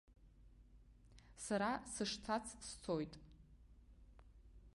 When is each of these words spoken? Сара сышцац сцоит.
Сара 1.45 1.71
сышцац 1.93 2.47
сцоит. 2.67 3.13